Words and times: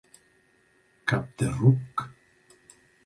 Cap 1.13 1.29
de 1.43 1.49
ruc. 1.59 2.05